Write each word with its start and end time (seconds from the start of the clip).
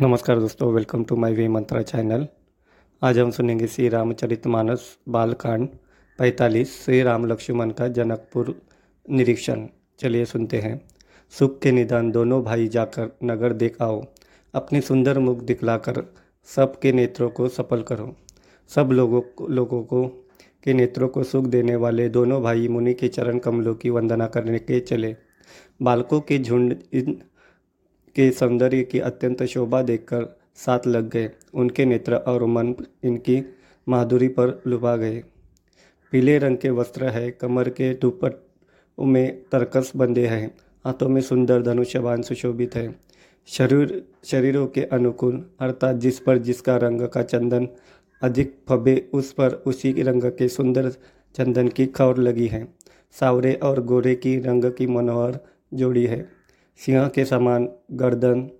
नमस्कार 0.00 0.38
दोस्तों 0.38 0.72
welcome 0.72 1.04
to 1.04 1.16
my 1.16 1.32
way 1.32 1.48
mantra 1.48 1.82
channel 1.82 2.26
आज 3.02 3.18
हम 3.18 3.30
सुनेंगे 3.30 3.66
श्री 3.66 3.88
रामचरित 3.88 4.46
मानस 4.46 4.98
बालकांड 5.08 5.68
45 6.18 6.64
श्री 6.84 7.02
राम 7.02 7.26
लक्ष्मण 7.26 7.70
का 7.70 7.88
जनकपुर 7.88 8.62
निरीक्षण। 9.10 9.66
चलिए 9.98 10.24
सुनते 10.24 10.58
हैं। 10.58 10.80
सुख 11.30 11.60
के 11.60 11.72
निदान 11.72 12.10
दोनों 12.10 12.42
भाई 12.42 12.68
जाकर 12.68 13.18
नगर 13.24 13.52
देख 13.52 13.82
आओ 13.82 14.04
अपने 14.54 14.80
सुंदर 14.80 15.18
मुख 15.18 15.38
दिखलाकर 15.38 16.14
सबके 16.44 16.92
नेत्रों 16.92 17.30
को 17.30 17.48
सफल 17.48 17.82
करो। 17.82 18.16
सब 18.68 18.88
लोगों 18.92 19.54
लोगों 19.54 19.82
को 19.82 20.06
के 20.64 20.72
नेत्रों 20.72 21.08
को 21.08 21.22
सुख 21.22 21.44
देने 21.44 21.76
वाले 21.76 22.08
दोनों 22.08 22.42
भाई 22.42 22.68
मुनि 22.68 22.94
के 22.94 23.08
चरण 23.08 23.38
कमलों 23.38 23.74
की 23.74 23.90
वंदना 23.90 24.26
करने 24.26 24.58
के 24.58 24.80
चले। 24.80 25.16
बालकों 25.82 26.20
के 26.20 26.38
झुंड 26.38 26.76
इन 26.92 27.22
के 28.16 28.30
सौंदर्य 28.30 28.82
की 28.82 28.98
अत्यंत 28.98 29.42
शोभा 29.42 29.82
देखकर 29.82 30.38
साथ 30.56 30.86
लग 30.86 31.10
गए। 31.10 31.30
उनके 31.54 31.84
नेत्र 31.84 32.14
और 32.14 32.44
मन 32.44 32.74
इनकी 33.04 33.42
माधुरी 33.88 34.28
पर 34.28 34.62
लुभा 34.66 34.96
गए। 34.96 35.24
पीले 36.12 36.38
रंग 36.38 36.56
के 36.56 36.70
वस्त्र 36.70 37.08
है, 37.08 37.30
कमर 37.30 37.68
के 37.68 37.94
दुपट 37.94 38.32
में 39.00 39.42
तरकस 39.52 39.92
बंधे 39.96 40.26
हैं, 40.26 40.54
हाथों 40.84 41.08
में 41.08 41.20
सुंदर 41.20 41.62
धनुष्यबान 41.62 42.22
सुशोभित 42.22 42.74
है। 42.74 43.00
शरीर, 43.46 44.04
शरीरों 44.24 44.66
के 44.66 44.82
अनुकूल, 44.82 45.50
अर्थात 45.60 45.96
जिस 45.96 46.20
पर 46.20 46.38
जिसका 46.38 46.76
रंग 46.76 47.02
का 47.02 47.22
चंदन 47.22 47.68
अधिक 48.22 48.58
फबे, 48.68 49.10
उस 49.12 49.32
पर 49.32 49.50
उसी 49.52 50.02
रंग 50.02 50.22
के 50.24 50.48
सुंदर 50.48 50.90
चंदन 51.34 51.68
की 51.68 51.86
खौर 51.86 52.18
लगी 52.18 52.46
है। 52.46 52.68
सावरे 53.12 53.54
और 53.54 53.82
गोरे 53.82 54.14
की 54.14 54.38
रंग 54.38 54.64
की 54.64 54.86
मनोहर 54.86 55.38
जोड़ी 55.74 56.06
है। 56.06 56.43
सिंह 56.78 57.08
के 57.08 57.24
समान 57.24 57.68
गर्दन, 57.92 58.50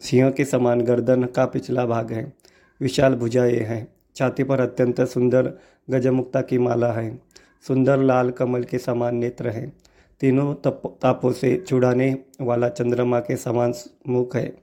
सिंह 0.00 0.30
के 0.30 0.44
समान 0.44 0.80
गर्दन 0.80 1.24
का 1.24 1.46
पिछला 1.46 1.86
भाग 1.86 2.12
है। 2.12 2.32
विशाल 2.80 3.14
भुजाएँ 3.14 3.52
हैं। 3.52 3.92
छाती 4.16 4.44
पर 4.44 4.60
अत्यंत 4.60 5.00
सुंदर 5.00 5.52
गजमुक्ता 5.90 6.40
की 6.40 6.58
माला 6.58 6.92
है। 6.92 7.22
सुंदर 7.66 7.98
लाल 7.98 8.30
कमल 8.30 8.64
के 8.64 8.78
समान 8.78 9.16
नेत्र 9.16 9.48
हैं। 9.48 9.76
तीनों 10.20 10.54
तप, 10.54 10.98
तापों 11.02 11.32
से 11.32 11.64
छुड़ाने 11.66 12.18
वाला 12.40 12.68
चंद्रमा 12.68 13.20
के 13.20 13.36
समान 13.36 13.74
मुख 14.08 14.36
है। 14.36 14.58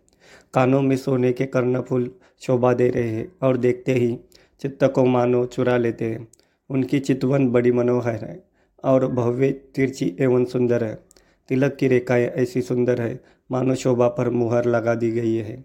कानों 0.53 0.81
में 0.81 0.97
सोने 0.97 1.33
के 1.33 1.45
कर्णफूल 1.45 2.15
शोभा 2.41 2.73
दे 2.73 2.89
रहे 2.89 3.09
हैं 3.09 3.35
और 3.41 3.57
देखते 3.57 3.93
ही 3.93 4.19
चित्त 4.61 4.83
को 4.83 5.05
मानो 5.05 5.45
चुरा 5.45 5.77
लेते 5.77 6.05
हैं। 6.05 6.27
उनकी 6.69 6.99
चितवन 6.99 7.49
बड़ी 7.49 7.71
मनोहर 7.71 8.25
है 8.25 8.43
और 8.83 9.07
भव्य 9.07 9.51
तिरछी 9.51 10.17
एवं 10.19 10.45
सुंदर 10.45 10.83
है। 10.83 11.04
तिलक 11.49 11.75
की 11.75 11.87
रेखाएँ 11.87 12.25
ऐसी 12.25 12.61
सुंदर 12.61 13.01
है, 13.01 13.19
मानो 13.51 13.75
शोभा 13.75 14.07
पर 14.07 14.29
मुहर 14.29 14.65
लगा 14.65 14.95
दी 14.95 15.11
गई 15.11 15.35
है। 15.35 15.63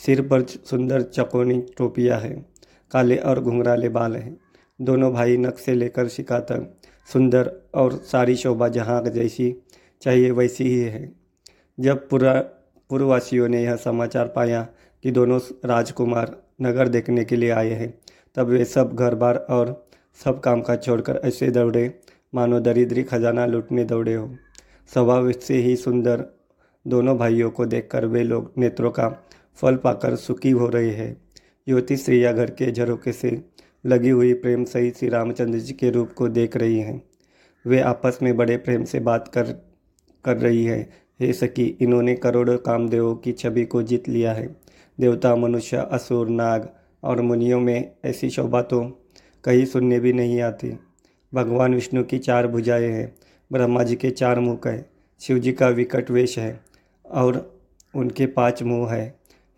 सिर 0.00 0.22
पर 0.22 0.42
सुंदर 0.42 1.02
चकोनी 1.02 1.60
टोपियाँ 1.78 2.20
हैं, 2.20 2.46
काले 2.90 3.16
और 3.16 3.40
घुंघराले 3.40 3.88
बाल 3.88 4.16
हैं। 4.16 4.36
दोनों 4.80 5.12
भाई 5.12 5.36
नक 5.36 5.58
से 5.58 5.74
लेकर 5.74 6.08
शिका 6.08 6.38
तक 6.40 6.74
सुंदर 7.08 7.50
और 7.74 7.92
सारी 7.92 8.36
शोभा 8.36 8.68
जहाँ 8.68 9.02
जैसी 9.04 9.54
चाहिए 10.02 10.30
वैसी 10.30 10.64
ही 10.64 10.80
है। 10.80 11.12
जब 11.78 12.08
पूरा 12.08 12.32
पूर्ववासियों 12.90 13.48
ने 13.48 13.62
यह 13.62 13.76
समाचार 13.76 14.26
पाया 14.26 14.62
कि 15.04 15.10
दोनों 15.10 15.38
राजकुमार 15.64 16.36
नगर 16.62 16.88
देखने 16.88 17.24
के 17.24 17.36
लिए 17.36 17.50
आए 17.50 17.70
हैं, 17.70 17.94
तब 18.34 18.46
वे 18.46 18.64
सब 18.64 18.94
घर 18.94 19.14
बार 19.14 19.36
और 19.50 19.88
सब 20.24 20.40
काम 20.40 20.60
काज 20.60 20.84
छोड़कर 20.84 21.20
ऐसे 21.24 21.50
दौड़े, 21.50 22.00
मानो 22.34 22.60
दरिद्री 22.60 23.02
खजाना 23.02 23.46
लूटने 23.46 23.84
दौड़े 23.84 24.14
हो। 24.14 24.34
स्वभाव 24.88 25.32
से 25.32 25.54
ही 25.54 25.76
सुंदर। 25.76 26.24
दोनों 26.86 27.18
भाइयों 27.18 27.50
को 27.50 27.66
देखकर 27.66 28.06
वे 28.06 28.22
लोग 28.22 28.52
नेत्रों 28.58 28.90
का 28.90 29.08
फल 29.54 29.76
पाकर 29.76 30.16
सुखी 30.16 30.50
हो 30.50 30.66
रहे 30.66 30.90
हैं। 30.90 31.22
युवती 31.68 31.96
स्त्रिया 31.96 32.32
घर 32.32 32.50
के 32.50 32.72
झरोके 32.72 33.12
से 33.12 33.44
लगी 33.86 34.08
हुई 34.08 34.34
प्रेम 34.34 34.64
सहित 34.64 34.96
श्री 34.96 35.08
रामचंद्र 35.08 35.58
जी 35.58 35.72
के 35.72 35.90
रूप 35.90 36.12
को 36.12 36.28
देख 36.28 36.56
रही 36.56 36.78
हैं। 36.78 37.02
वे 37.66 37.80
आपस 37.80 38.18
में 38.22 38.36
बड़े 38.36 38.56
प्रेम 38.56 38.84
से 38.84 39.00
बात 39.00 39.28
कर 39.28 39.42
कर 40.24 40.36
रही 40.36 40.64
है। 40.64 40.90
हे 41.20 41.32
सखी, 41.32 41.76
इन्होंने 41.80 42.14
करोड़ों 42.14 42.58
कामदेवों 42.58 43.16
की 43.16 43.32
छवि 43.32 43.64
को 43.64 43.82
जीत 43.82 44.08
लिया 44.08 44.32
है। 44.32 44.56
देवता, 45.00 45.36
मनुष्य, 45.36 45.76
असुर, 45.76 46.28
नाग 46.28 46.74
और 47.02 47.20
मुनियों 47.20 47.60
में 47.60 47.92
ऐसी 48.04 48.30
शोभा 48.30 48.62
तो 48.62 49.04
कहीं 49.44 49.64
सुनने 49.64 50.00
भी 50.00 50.12
नहीं 50.12 50.40
आती। 50.40 50.78
भगवान 51.34 51.74
विष्णु 51.74 52.04
की 52.04 52.18
चार 52.18 52.46
भुजाएँ 52.46 52.88
हैं। 52.88 53.16
ब्रह्मा 53.52 53.82
जी 53.82 53.96
के 53.96 54.10
चार 54.10 54.40
मुख 54.40 54.66
है 54.66 54.84
शिव 55.20 55.38
जी 55.38 55.52
का 55.52 55.68
विकट 55.68 56.10
वेश 56.10 56.38
है 56.38 56.60
और 57.04 57.60
उनके 57.94 58.26
पाँच 58.26 58.62
मुँह 58.62 58.92
है। 58.92 59.06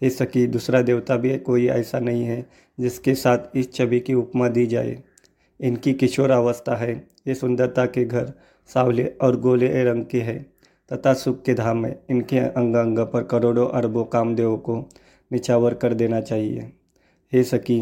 हे 0.02 0.10
सकी 0.10 0.46
दूसरा 0.46 0.80
देवता 0.82 1.16
भी 1.16 1.36
कोई 1.38 1.66
ऐसा 1.66 1.98
नहीं 1.98 2.24
है 2.24 2.44
जिसके 2.78 3.14
साथ 3.14 3.56
इस 3.56 3.72
छवि 3.72 4.00
की 4.00 4.14
उपमा 4.14 4.48
दी 4.48 4.66
जाए। 4.66 5.02
इनकी 5.60 5.92
किशोर 5.92 6.30
अवस्था 6.30 6.76
है। 6.76 6.94
ये 7.28 7.34
सुंदरता 7.34 7.86
के 7.86 8.04
घर 8.04 8.32
सावले 8.70 9.04
और 9.22 9.40
गोले 9.40 9.84
रंग 9.84 10.04
के 10.04 10.20
है। 10.20 10.38
तथा 10.90 11.14
सुख 11.14 11.42
के 11.42 11.54
धाम 11.54 11.86
है 11.86 11.98
इनके 12.10 12.38
अंग 12.38 12.76
अंग 12.76 12.98
पर 12.98 13.22
करोड़ों 13.22 13.68
अरबों 13.68 14.04
कामदेवों 14.04 14.56
को 14.58 14.84
निछावर 15.30 15.74
कर 15.74 15.94
देना 15.94 16.20
चाहिए। 16.20 16.72
हे 17.32 17.42
सकी 17.44 17.80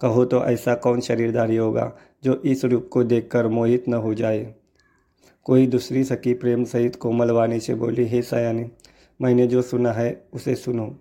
कहो 0.00 0.24
तो 0.24 0.44
ऐसा 0.44 0.74
कौन 0.74 1.00
शरीरधारी 1.00 1.56
होगा 1.56 1.92
जो 2.24 2.42
इस 2.44 2.64
रूप 2.64 2.88
को 2.92 3.04
देखकर 3.04 3.46
मोहित 3.48 3.88
न 3.88 3.94
हो 3.94 4.14
जाए? 4.14 4.54
कोई 5.46 5.66
दूसरी 5.66 6.04
सखी 6.04 6.34
प्रेम 6.34 6.64
सहित 6.64 6.96
कोमल 6.96 7.30
वाणी 7.30 7.60
से 7.60 7.74
बोली, 7.74 8.06
हे 8.06 8.22
सयानी, 8.22 8.70
मैंने 9.22 9.46
जो 9.46 9.62
सुना 9.62 9.92
है, 9.92 10.26
उसे 10.32 10.54
सुनो। 10.54 10.98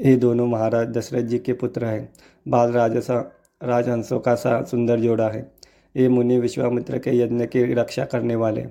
ये 0.00 0.16
दोनों 0.16 0.46
महाराज 0.46 0.88
दशरथ 0.88 1.22
जी 1.22 1.38
के 1.38 1.52
पुत्र 1.52 1.84
हैं। 1.84 2.12
बाल 2.48 2.72
राजसा, 2.72 3.32
राजहंसों 3.62 4.20
का 4.20 4.34
सा 4.34 4.64
सुंदर 4.64 5.00
जोड़ा 5.00 5.28
है। 5.28 5.52
ये 5.96 6.08
मुनि 6.08 6.38
विश्वामित्र 6.38 6.98
के 6.98 7.10
यज्ञ 7.10 7.46
की 7.46 7.74
रक्षा 7.74 8.04
करने 8.04 8.36
वाले। 8.36 8.64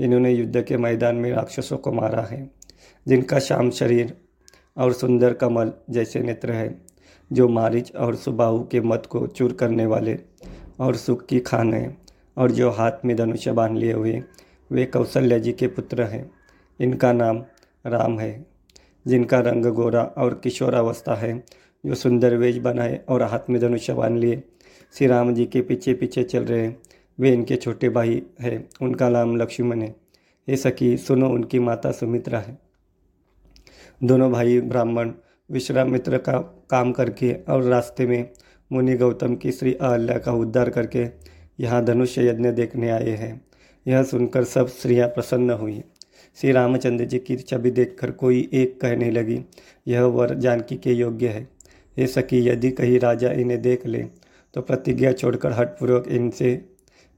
इन्होंने 0.00 0.32
युद्ध 0.32 0.62
के 0.62 0.76
मैदान 0.76 1.16
में 1.16 1.32
राक्षसों 1.32 1.76
को 1.76 1.92
मारा 1.92 2.22
है, 2.22 2.50
जिनका 3.08 3.38
श्याम 3.38 3.70
शरीर 3.70 4.16
और 4.76 4.92
सुंदर 4.92 5.32
कमल 5.32 5.72
जैसे 5.90 6.20
नेत्र 6.20 6.52
है, 6.52 6.82
जो 7.32 7.48
मारिच 7.48 7.96
और 7.96 8.16
सुबाहु 8.16 8.64
के 8.64 8.80
मत 8.80 9.06
को 9.06 9.26
चूर 9.26 9.52
करने 9.52 9.86
वाले 9.86 10.18
और 10.80 10.96
सुख 10.96 11.26
की 11.26 11.40
खान 11.40 11.74
है। 11.74 12.07
और 12.38 12.50
जो 12.50 12.70
हाथ 12.70 12.92
में 13.04 13.16
धनुष्य 13.16 13.52
बाँध 13.52 13.76
लिए 13.76 13.92
हुए, 13.92 14.22
वे 14.72 14.84
कौशल्या 14.86 15.38
जी 15.38 15.52
के 15.52 15.66
पुत्र 15.66 16.02
हैं। 16.02 16.30
इनका 16.80 17.12
नाम 17.12 17.44
राम 17.86 18.18
है, 18.18 18.46
जिनका 19.06 19.40
रंग 19.40 19.66
गोरा 19.66 20.02
और 20.02 20.40
किशोरावस्था 20.44 21.14
है, 21.14 21.44
जो 21.86 21.94
सुंदर 21.94 22.36
वेज 22.36 22.58
बनाए 22.58 23.00
और 23.08 23.22
हाथ 23.22 23.50
में 23.50 23.60
धनुष्य 23.60 23.94
बाँध 23.94 24.18
लिए। 24.18 24.42
श्री 24.92 25.06
राम 25.06 25.34
जी 25.34 25.46
के 25.46 25.60
पीछे 25.60 25.94
पीछे 25.94 26.22
चल 26.22 26.44
रहे 26.44 26.60
हैं 26.60 26.82
वे 27.20 27.32
इनके 27.32 27.56
छोटे 27.56 27.88
भाई 27.88 28.22
है, 28.40 28.68
उनका 28.82 29.08
नाम 29.08 29.36
लक्ष्मण 29.36 29.82
है। 29.82 29.96
ये 30.48 30.56
सखी, 30.56 30.96
सुनो, 30.96 31.28
उनकी 31.28 31.58
माता 31.58 31.90
सुमित्रा 31.90 32.38
है। 32.38 32.58
दोनों 34.04 34.32
भाई 34.32 34.60
ब्राह्मण 34.60 35.12
विश्रामित्र 35.50 36.18
का 36.18 36.38
काम 36.70 36.92
करके 36.92 37.32
और 37.32 37.62
रास्ते 37.62 38.06
में 38.06 38.30
मुनि 38.72 38.96
गौतम 38.96 39.36
की 39.36 39.52
श्री 39.52 39.74
अहल्या 39.74 40.18
का 40.18 40.32
उद्धार 40.32 40.70
करके 40.70 41.06
यहाँ 41.60 41.84
धनुष्य 41.84 42.28
यज्ञ 42.28 42.50
देखने 42.50 42.90
आए 42.90 43.10
हैं। 43.10 43.40
यह 43.86 44.02
सुनकर 44.02 44.44
सब 44.44 44.66
स्त्रियाँ 44.66 45.08
प्रसन्न 45.08 45.50
हुई। 45.50 45.82
श्री 46.40 46.52
रामचंद्र 46.52 47.04
जी 47.04 47.18
की 47.18 47.36
छवि 47.36 47.70
देखकर 47.70 48.10
कोई 48.10 48.48
एक 48.52 48.80
कहने 48.80 49.10
लगी, 49.10 49.44
यह 49.88 50.02
वर 50.02 50.34
जानकी 50.34 50.76
के 50.76 50.92
योग्य 50.92 51.28
है। 51.28 51.48
ये 51.98 52.06
सखी, 52.06 52.48
यदि 52.48 52.70
कहीं 52.70 52.98
राजा 53.00 53.30
इन्हें 53.30 53.60
देख 53.62 53.86
ले 53.86 54.04
तो 54.54 54.60
प्रतिज्ञा 54.60 55.12
छोड़कर 55.12 55.52
हठपूर्वक 55.52 56.08
इनसे 56.08 56.64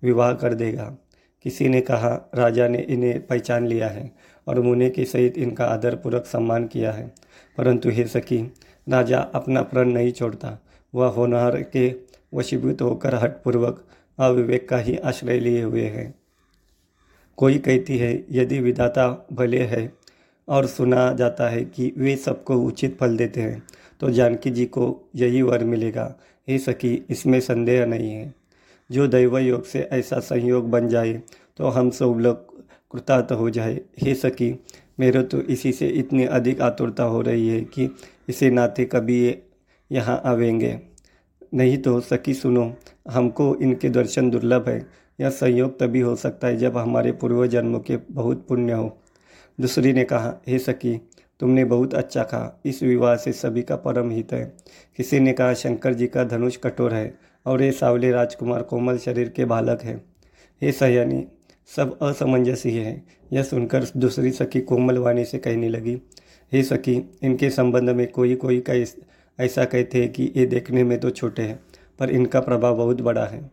विवाह 0.02 0.32
कर 0.32 0.54
देगा। 0.54 0.96
किसी 1.42 1.68
ने 1.68 1.80
कहा, 1.80 2.30
राजा 2.34 2.68
ने 2.68 2.78
इन्हें 2.78 3.26
पहचान 3.26 3.66
लिया 3.66 3.88
है 3.88 4.10
और 4.46 4.60
मुने 4.60 4.90
के 4.90 5.04
सहित 5.04 5.38
इनका 5.38 5.64
आदरपूर्वक 5.64 6.26
सम्मान 6.26 6.66
किया 6.66 6.92
है। 6.92 7.12
परंतु 7.58 7.90
हे 7.90 8.04
सखी, 8.04 8.52
राजा 8.88 9.18
अपना 9.18 9.62
प्रण 9.62 9.88
नहीं 9.88 10.12
छोड़ता। 10.12 10.58
वह 10.94 11.06
होनहार 11.06 11.62
के 11.62 11.94
वशीभूत 12.34 12.82
होकर 12.82 13.14
हटपूर्वक 13.14 13.84
अविवेक 14.20 14.68
का 14.68 14.78
ही 14.78 14.96
आश्रय 14.96 15.38
लिए 15.40 15.62
हुए 15.62 15.84
हैं। 15.84 16.14
कोई 17.38 17.58
कहती 17.58 17.98
है, 17.98 18.24
यदि 18.30 18.58
विधाता 18.60 19.26
भले 19.32 19.62
है 19.64 19.92
और 20.48 20.66
सुना 20.66 21.12
जाता 21.12 21.48
है 21.48 21.64
कि 21.64 21.92
वे 21.96 22.16
सबको 22.16 22.56
उचित 22.58 22.96
फल 23.00 23.16
देते 23.16 23.40
हैं 23.40 23.62
तो 24.00 24.10
जानकी 24.10 24.50
जी 24.50 24.66
को 24.66 25.10
यही 25.16 25.42
वर 25.42 25.64
मिलेगा। 25.64 26.14
हे 26.48 26.58
सखी, 26.58 26.94
इसमें 27.10 27.40
संदेह 27.40 27.84
नहीं 27.86 28.10
है। 28.10 28.32
जो 28.90 29.06
दैव 29.06 29.38
योग 29.38 29.64
से 29.64 29.88
ऐसा 29.92 30.18
संयोग 30.20 30.70
बन 30.70 30.88
जाए 30.88 31.12
तो 31.58 31.68
हम 31.68 31.90
सब 31.90 32.16
लोग 32.18 32.48
कृतार्थ 32.92 33.32
हो 33.32 33.50
जाए। 33.50 33.80
हे 33.98 34.14
सखी, 34.14 34.54
मेरे 35.00 35.22
तो 35.22 35.40
इसी 35.42 35.72
से 35.72 35.88
इतनी 35.88 36.24
अधिक 36.26 36.60
आतुरता 36.60 37.04
हो 37.04 37.20
रही 37.22 37.48
है 37.48 37.60
कि 37.64 37.88
इसे 38.28 38.50
नाते 38.50 38.84
कभी 38.84 39.34
यहाँ 39.90 40.20
आवेंगे। 40.24 40.78
नहीं 41.54 41.78
तो 41.78 41.98
सखी 42.00 42.34
सुनो 42.34 42.64
हमको 43.10 43.54
इनके 43.56 43.88
दर्शन 43.88 44.30
दुर्लभ 44.30 44.68
है। 44.68 44.86
यह 45.20 45.30
संयोग 45.30 45.78
तभी 45.80 46.00
हो 46.00 46.14
सकता 46.16 46.46
है 46.46 46.56
जब 46.56 46.76
हमारे 46.76 47.12
पूर्व 47.12 47.46
जन्मों 47.46 47.80
के 47.80 47.96
बहुत 48.10 48.46
पुण्य 48.48 48.72
हो। 48.72 48.96
दूसरी 49.60 49.92
ने 49.92 50.04
कहा, 50.04 50.34
हे 50.48 50.58
सखी, 50.58 50.96
तुमने 51.40 51.64
बहुत 51.64 51.94
अच्छा 51.94 52.22
कहा। 52.22 52.60
इस 52.64 52.82
विवाह 52.82 53.16
से 53.16 53.32
सभी 53.32 53.62
का 53.62 53.76
परम 53.76 54.10
हित 54.10 54.32
है। 54.32 54.44
किसी 54.96 55.20
ने 55.20 55.32
कहा, 55.32 55.54
शंकर 55.54 55.94
जी 55.94 56.06
का 56.06 56.24
धनुष 56.24 56.56
कठोर 56.56 56.94
है 56.94 57.14
और 57.46 57.62
ये 57.62 57.70
सावले 57.72 58.10
राजकुमार 58.10 58.62
कोमल 58.62 58.98
शरीर 58.98 59.28
के 59.28 59.44
बालक 59.44 59.82
है। 59.82 59.96
हे 60.62 60.72
सयानी, 60.72 61.24
सब 61.76 61.98
असमंजस 62.02 62.62
ही 62.66 62.76
है 62.76 63.02
यह 63.32 63.42
सुनकर 63.42 63.84
दूसरी 63.96 64.30
सखी 64.30 64.60
कोमल 64.60 64.98
वाणी 64.98 65.24
से 65.24 65.38
कहने 65.38 65.68
लगी, 65.68 65.96
हे 66.52 66.62
सखी, 66.62 66.94
इनके 67.22 67.50
संबंध 67.50 67.90
में 67.90 68.06
कोई 68.08 68.34
कोई 68.34 68.60
का 68.60 68.74
ऐसा 69.38 69.64
कहते 69.64 70.00
हैं 70.02 70.12
कि 70.12 70.32
ये 70.36 70.46
देखने 70.46 70.84
में 70.84 70.98
तो 71.00 71.10
छोटे 71.10 71.42
हैं। 71.42 71.58
पर 72.00 72.10
इनका 72.10 72.40
प्रभाव 72.40 72.76
बहुत 72.76 73.00
बड़ा 73.00 73.26
है। 73.26 73.50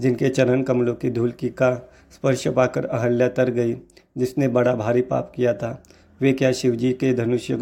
जिनके 0.00 0.28
चरण 0.28 0.62
कमलों 0.62 0.94
की 0.94 1.10
धूल 1.10 1.30
की 1.30 1.48
का 1.48 1.90
स्पर्श 2.12 2.48
पाकर 2.48 2.84
अहल्या 2.84 3.28
तर 3.28 3.50
गई, 3.50 3.76
जिसने 4.18 4.48
बड़ा 4.48 4.74
भारी 4.74 5.02
पाप 5.02 5.32
किया 5.36 5.54
था। 5.54 5.82
वे 6.20 6.32
क्या 6.32 6.52
शिवजी 6.52 6.92
के 6.92 7.14
धनुष 7.14 7.52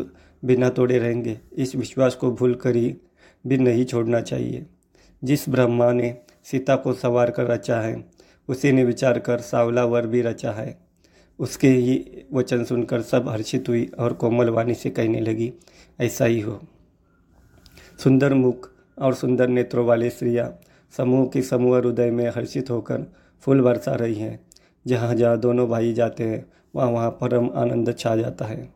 बिना 0.45 0.69
तोड़े 0.69 0.99
रहेंगे? 0.99 1.41
इस 1.53 1.77
विश्वास 1.77 2.15
को 2.15 2.31
भूल 2.31 2.55
कर 2.55 2.77
ही 2.77 2.97
भी 3.47 3.57
नहीं 3.57 3.85
छोड़ना 3.85 4.21
चाहिए। 4.21 4.67
जिस 5.25 5.49
ब्रह्मा 5.49 5.93
ने 5.93 6.19
सीता 6.45 6.77
को 6.77 6.93
सवार 6.93 7.31
कर 7.31 7.45
रचा 7.45 7.81
है, 7.81 8.05
उसी 8.49 8.73
ने 8.73 8.85
विचार 8.85 9.19
कर 9.19 9.39
सावला 9.39 9.85
वर 9.85 10.07
भी 10.07 10.23
रचा 10.23 10.53
है। 10.53 10.79
उसके 11.39 11.69
ही 11.69 12.25
वचन 12.33 12.65
सुनकर 12.65 13.03
सब 13.03 13.29
हर्षित 13.29 13.69
हुई 13.69 13.91
और 13.99 14.13
कोमल 14.13 14.49
वाणी 14.49 14.75
से 14.75 14.91
कहने 14.91 15.21
लगी, 15.21 15.53
ऐसा 16.01 16.25
ही 16.25 16.41
हो। 16.41 16.61
सुंदर 17.99 18.35
मुख 18.35 18.72
और 19.03 19.15
सुंदर 19.15 19.49
नेत्रों 19.49 19.87
वाले 19.87 20.11
स्त्रियाँ 20.11 20.61
समूह 20.95 21.27
की 21.27 21.43
समूह 21.43 21.79
हृदय 21.79 22.11
में 22.11 22.29
हर्षित 22.29 22.71
होकर 22.71 23.07
फूल 23.43 23.61
बरसा 23.61 23.95
रही 23.95 24.15
हैं। 24.15 24.39
जहाँ 24.87 25.15
जहाँ 25.15 25.39
दोनों 25.39 25.69
भाई 25.69 25.93
जाते 25.93 26.25
हैं, 26.25 26.45
वहाँ 26.75 26.91
वहाँ 26.91 27.11
परम 27.11 27.51
आनंद 27.55 27.95
छा 27.99 28.17
जाता 28.17 28.45
है। 28.45 28.69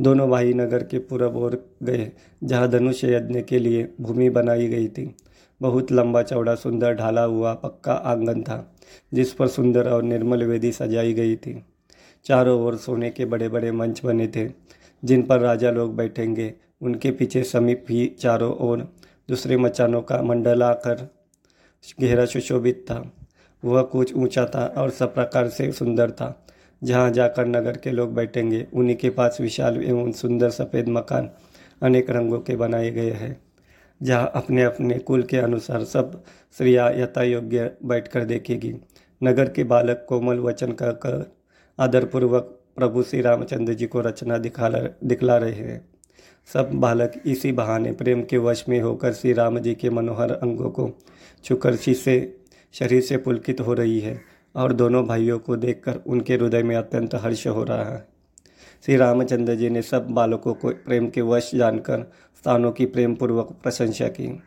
दोनों 0.00 0.28
भाई 0.30 0.52
नगर 0.54 0.82
के 0.82 0.98
पूरब 0.98 1.36
ओर 1.36 1.70
गए, 1.82 2.10
जहाँ 2.44 2.68
धनुष 2.68 3.04
यज्ञ 3.04 3.42
के 3.42 3.58
लिए 3.58 3.88
भूमि 4.00 4.30
बनाई 4.30 4.68
गई 4.68 4.88
थी। 4.88 5.14
बहुत 5.60 5.92
लंबा 5.92 6.22
चौड़ा 6.22 6.54
सुंदर 6.54 6.94
ढाला 6.94 7.22
हुआ 7.22 7.54
पक्का 7.54 7.92
आँगन 7.92 8.42
था, 8.42 8.74
जिस 9.14 9.32
पर 9.32 9.48
सुंदर 9.48 9.88
और 9.88 10.02
निर्मल 10.02 10.44
वेदी 10.44 10.72
सजाई 10.72 11.12
गई 11.12 11.36
थी। 11.36 11.62
चारों 12.24 12.60
ओर 12.60 12.76
सोने 12.76 13.10
के 13.10 13.24
बड़े 13.24 13.48
बड़े 13.48 13.72
मंच 13.72 14.00
बने 14.04 14.28
थे, 14.28 14.48
जिन 15.04 15.22
पर 15.22 15.40
राजा 15.40 15.70
लोग 15.70 15.96
बैठेंगे, 15.96 16.54
उनके 16.82 17.10
पीछे 17.10 17.42
समीप 17.42 17.84
ही 17.90 18.06
चारों 18.20 18.54
ओर 18.56 18.88
दूसरे 19.28 19.56
मचानों 19.56 20.02
का 20.02 20.20
मंडलाकर 20.22 21.08
गहरा 22.00 22.24
सुशोभित 22.24 22.84
था। 22.90 23.02
वह 23.62 23.82
कुछ 23.82 24.14
ऊँचा 24.14 24.44
था 24.44 24.64
और 24.78 24.90
सब 24.90 25.14
प्रकार 25.14 25.48
से 25.48 25.70
सुंदर 25.72 26.10
था। 26.10 26.46
जहाँ 26.82 27.10
जाकर 27.10 27.46
नगर 27.46 27.76
के 27.76 27.90
लोग 27.90 28.14
बैठेंगे, 28.14 28.66
उन्हीं 28.74 28.96
के 28.96 29.10
पास 29.10 29.38
विशाल 29.40 29.82
एवं 29.82 30.12
सुंदर 30.12 30.50
सफ़ेद 30.50 30.88
मकान 30.88 31.30
अनेक 31.82 32.10
रंगों 32.10 32.38
के 32.40 32.56
बनाए 32.56 32.90
गए 32.90 33.10
हैं, 33.10 33.40
जहाँ 34.00 34.30
अपने 34.34 34.62
अपने 34.62 34.98
कुल 34.98 35.22
के 35.22 35.36
अनुसार 35.36 35.84
सब 35.84 36.22
स्त्रियाँ 36.54 36.90
यथा 36.92 37.22
योग्य 37.22 37.70
बैठकर 37.84 38.24
देखेगी। 38.24 38.74
नगर 39.20 39.48
के 39.48 39.64
बालक 39.64 40.04
कोमल 40.08 40.38
वचन 40.38 40.72
कहकर 40.72 41.32
आदरपूर्वक 41.78 42.58
प्रभु 42.76 43.02
श्री 43.02 43.20
रामचंद्र 43.20 43.74
जी 43.74 43.86
को 43.86 44.00
रचना 44.00 44.38
दिखा 44.38 44.68
दिखला 45.04 45.36
रहे 45.36 45.52
हैं। 45.52 45.80
सब 46.52 46.70
बालक 46.72 47.12
इसी 47.26 47.52
बहाने 47.52 47.92
प्रेम 47.92 48.22
के 48.22 48.38
वश 48.38 48.64
में 48.68 48.80
होकर 48.80 49.12
श्री 49.12 49.32
राम 49.32 49.58
जी 49.58 49.74
के 49.74 49.90
मनोहर 49.90 50.30
अंगों 50.32 50.70
को 50.70 50.90
छुकर 51.44 51.76
से 51.76 52.38
शरीर 52.72 53.00
से 53.00 53.16
पुलकित 53.16 53.60
हो 53.60 53.74
रही 53.74 54.00
है 54.00 54.20
और 54.56 54.72
दोनों 54.72 55.06
भाइयों 55.06 55.38
को 55.38 55.56
देखकर 55.56 56.00
उनके 56.06 56.34
हृदय 56.34 56.62
में 56.62 56.76
अत्यंत 56.76 57.14
हर्ष 57.14 57.46
हो 57.46 57.64
रहा 57.64 57.84
है। 57.84 58.06
श्री 58.86 58.96
रामचंद्र 58.96 59.54
जी 59.54 59.70
ने 59.70 59.82
सब 59.82 60.06
बालकों 60.06 60.54
को 60.54 60.68
प्रेम 60.68 61.08
के 61.08 61.20
वश 61.20 61.50
जानकर 61.54 62.12
स्थानों 62.36 62.72
की 62.72 62.86
प्रेम 62.86 63.14
पूर्वक 63.14 63.56
प्रशंसा 63.62 64.08
की। 64.08 64.42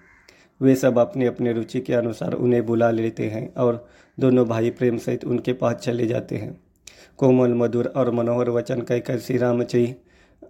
वे 0.61 0.75
सब 0.75 0.99
अपने 0.99 1.25
अपने 1.25 1.53
रुचि 1.53 1.79
के 1.79 1.93
अनुसार 1.93 2.33
उन्हें 2.33 2.65
बुला 2.65 2.91
लेते 2.91 3.29
हैं 3.29 3.53
और 3.53 3.87
दोनों 4.19 4.45
भाई 4.45 4.69
प्रेम 4.69 4.97
सहित 4.97 5.25
उनके 5.25 5.53
पास 5.53 5.75
चले 5.75 6.07
जाते 6.07 6.35
हैं। 6.35 6.59
कोमल, 7.17 7.53
मधुर 7.53 7.85
और 7.85 8.11
मनोहर 8.11 8.49
वचन 8.49 8.81
कहकर 8.81 9.19
श्री 9.19 9.37
रामचई 9.37 9.95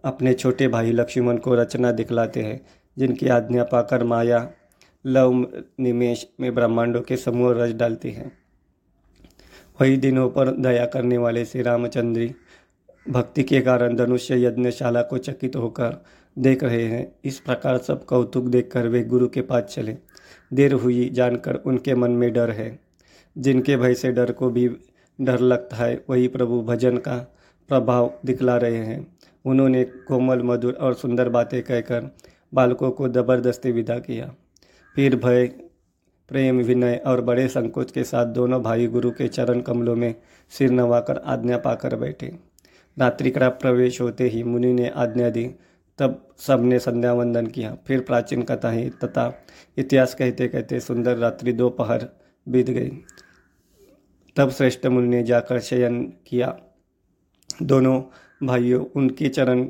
अपने 0.04 0.34
छोटे 0.34 0.68
भाई 0.68 0.92
लक्ष्मण 0.92 1.38
को 1.38 1.56
रचना 1.56 1.92
दिखलाते 1.92 2.42
हैं, 2.42 2.66
जिनकी 2.98 3.28
आज्ञा 3.28 3.64
पाकर 3.64 4.04
माया, 4.04 4.52
लव, 5.06 5.48
निमेश 5.80 6.30
में 6.40 6.56
ब्रह्मांडों 6.56 7.02
के 7.02 7.18
समूह 7.18 7.54
रच 7.54 7.72
डालती 7.72 8.12
है। 8.12 8.32
वही 9.82 9.98
दिनों 9.98 10.30
पर 10.30 10.52
दया 10.52 10.86
करने 10.86 11.18
वाले 11.18 11.46
श्री 11.46 11.62
रामचंद्री 11.62 12.36
भक्ति 13.10 13.44
के 13.44 13.62
कारण 13.62 13.96
धनुष्य 13.96 14.46
यज्ञशाला 14.46 15.02
को 15.02 15.18
चकित 15.18 15.56
होकर 15.56 16.06
देख 16.40 16.64
रहे 16.64 16.84
हैं। 16.84 17.16
इस 17.26 17.40
प्रकार 17.40 17.78
सब 17.78 18.06
कौतुक 18.06 18.46
देखकर 18.46 18.88
वे 18.88 19.04
गुरु 19.04 19.28
के 19.28 19.42
पास 19.42 19.64
चले। 19.64 19.98
देर 20.54 20.74
हुई 20.74 21.10
जानकर 21.10 21.56
उनके 21.56 21.96
मन 21.96 22.12
में 22.12 22.34
डर 22.34 22.52
है। 22.52 22.80
जिनके 23.38 23.78
भय 23.78 23.94
से 23.94 24.12
डर 24.12 24.32
को 24.32 24.50
भी 24.50 24.70
डर 25.22 25.40
लगता 25.40 25.78
है, 25.78 26.06
वही 26.10 26.28
प्रभु 26.28 26.62
भजन 26.62 26.98
का 26.98 27.18
प्रभाव 27.68 28.14
दिखला 28.26 28.58
रहे 28.58 28.78
हैं। 28.78 29.08
उन्होंने 29.46 29.84
कोमल, 29.84 30.42
मधुर 30.44 30.74
और 30.74 30.94
सुंदर 30.94 31.30
बातें 31.30 31.64
कहकर 31.64 32.16
बालकों 32.54 32.92
को 32.92 33.10
ज़बरदस्ती 33.10 33.72
विदा 33.72 34.00
किया। 34.00 34.36
फिर 34.96 35.16
भय, 35.16 35.48
प्रेम, 36.30 36.58
विनय 36.58 37.04
और 37.08 37.22
बड़े 37.22 37.48
संकोच 37.48 37.92
के 37.92 38.04
साथ 38.04 38.26
दोनों 38.26 38.62
भाई 38.64 38.88
गुरु 38.88 39.12
के 39.12 39.28
चरण 39.28 39.62
कमलों 39.62 39.96
में 39.96 40.16
सिर 40.50 40.72
नवाकर 40.72 41.18
आज्ञा 41.18 41.58
पाकर 41.58 41.96
बैठे। 41.96 42.40
रात्रि 43.00 43.32
का 43.32 43.50
प्रवेश 43.50 44.02
होते 44.02 44.28
ही 44.28 44.44
मुनि 44.44 44.74
ने 44.74 44.90
आज्ञा 44.90 45.30
दी। 45.30 45.56
तब 46.00 46.28
सबने 46.38 46.80
संध्या 46.80 47.14
वंदन 47.14 47.48
किया। 47.48 47.78
फिर 47.88 48.02
प्राचीन 48.02 48.42
कथाएँ 48.42 48.90
तथा 48.90 49.46
इतिहास 49.78 50.16
कहते 50.16 50.48
कहते 50.48 50.80
सुंदर 50.80 51.18
रात्रि 51.18 51.54
दोपहर 51.54 52.10
बीत 52.48 52.70
गई। 52.70 52.92
तब 54.36 54.50
श्रेष्ठ 54.50 54.86
मुनि 54.86 55.08
ने 55.08 55.24
जाकर 55.24 55.60
शयन 55.60 56.14
किया। 56.28 56.60
दोनों 57.64 58.04
भाइयों, 58.44 58.86
उनके 58.96 59.30
चरण 59.30 59.68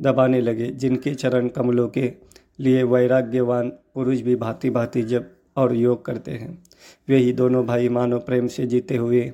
दबाने 0.00 0.40
लगे, 0.40 0.66
जिनके 0.66 1.14
चरण 1.14 1.48
कमलों 1.48 1.88
के 1.88 2.12
लिए 2.60 2.82
वैराग्यवान 2.82 3.68
पुरुष 3.68 4.20
भी 4.20 4.36
भांति 4.36 4.70
भांति 4.70 5.02
जब 5.02 5.30
और 5.56 5.74
योग 5.74 6.04
करते 6.04 6.30
हैं। 6.30 6.62
वे 7.08 7.16
ही 7.16 7.32
दोनों 7.32 7.66
भाई 7.66 7.88
मानो 7.88 8.18
प्रेम 8.18 8.46
से 8.46 8.66
जीते 8.66 8.96
हुए 8.96 9.32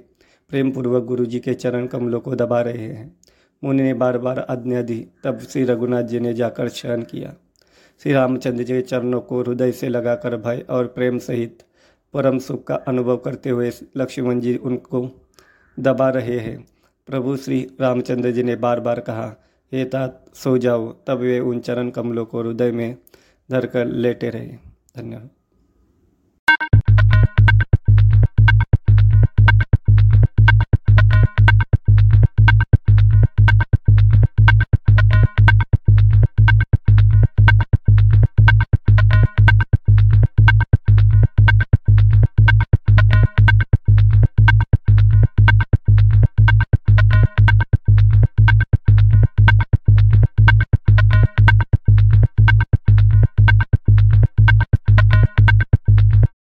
प्रेम 0.49 0.71
पूर्वक 0.71 1.05
गुरु 1.05 1.27
जी 1.27 1.41
के 1.41 1.55
चरण 1.55 1.87
कमलों 1.87 2.21
को 2.21 2.35
दबा 2.35 2.61
रहे 2.61 2.87
हैं। 2.87 3.17
मुनि 3.65 3.83
ने 3.83 3.95
बार 3.95 4.19
बार 4.19 4.39
आज्ञा 4.39 4.83
दी, 4.83 5.07
तब 5.25 5.39
श्री 5.39 5.65
रघुनाथ 5.65 6.03
जी 6.03 6.21
ने 6.21 6.35
जाकर 6.35 6.69
शयन 6.69 7.03
किया। 7.03 7.35
श्री 8.03 8.13
रामचंद्र 8.13 8.63
जी 8.63 8.75
के 8.75 8.81
चरणों 8.81 9.21
को 9.21 9.43
हृदय 9.43 9.73
से 9.73 9.89
लगाकर 9.89 10.37
भय 10.37 10.67
और 10.71 10.87
प्रेम 10.87 11.19
सहित 11.19 11.63
परम 12.15 12.39
सुख 12.39 12.65
का 12.65 12.75
अनुभव 12.75 13.17
करते 13.17 13.51
हुए 13.51 13.71
लक्ष्मण 13.97 14.41
जी 14.41 14.57
उनको 14.57 15.11
दबा 15.79 16.09
रहे 16.11 16.39
हैं। 16.39 16.67
प्रभु 17.07 17.37
श्री 17.37 17.71
रामचंद्र 17.81 18.31
जी 18.31 18.43
ने 18.43 18.57
बार 18.57 18.81
बार 18.81 19.01
कहा, 19.01 19.35
हे 19.73 19.85
तात, 19.85 20.25
सो 20.35 20.59
जाओ, 20.59 20.93
तब 20.93 21.19
वे 21.19 21.41
उन 21.41 21.61
चरण 21.61 21.91
कमलों 21.91 22.27
को 22.27 22.43
हृदय 22.43 22.73
में 22.73 22.97
धरकर 23.51 23.87
लेटे 23.87 24.31
रहे. 24.31 24.49
धन्यवाद। 24.97 25.31